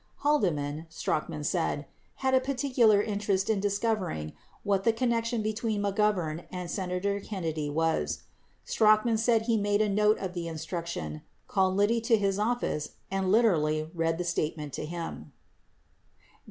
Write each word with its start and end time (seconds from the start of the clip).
Haldeman, 0.25 0.87
Strachan 0.89 1.43
said, 1.43 1.85
had 2.15 2.33
a 2.33 2.39
"particular 2.39 3.03
interest 3.03 3.51
in 3.51 3.59
discovering 3.59 4.33
what 4.63 4.83
the 4.83 4.91
connection 4.93 5.43
between 5.43 5.83
McGovern 5.83 6.45
and 6.51 6.71
Senator 6.71 7.19
Kennedy 7.19 7.69
was." 7.69 8.23
17 8.65 8.65
Strachan 8.65 9.17
said 9.19 9.41
he 9.43 9.57
made 9.57 9.79
a 9.79 9.87
note 9.87 10.17
of 10.17 10.33
the 10.33 10.47
instruction, 10.47 11.21
called 11.47 11.75
Liddy 11.75 12.01
to 12.01 12.17
his 12.17 12.39
office 12.39 12.93
and 13.11 13.31
literally 13.31 13.91
read 13.93 14.17
the 14.17 14.23
statement 14.23 14.73
to 14.73 14.85
him. 14.87 15.33